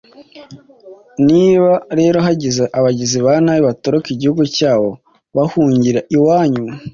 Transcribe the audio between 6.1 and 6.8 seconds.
iwanyu